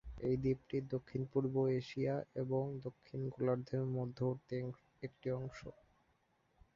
[0.21, 4.57] এই দ্বীপটি দক্ষিণ-পূর্ব এশিয়া এবং দক্ষিণ গোলার্ধের মধ্যবর্তী
[5.03, 5.59] একটি অংশ।